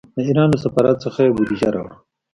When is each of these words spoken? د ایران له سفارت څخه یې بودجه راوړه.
د 0.15 0.17
ایران 0.27 0.47
له 0.53 0.57
سفارت 0.63 0.95
څخه 1.05 1.19
یې 1.25 1.31
بودجه 1.35 1.69
راوړه. 1.75 1.95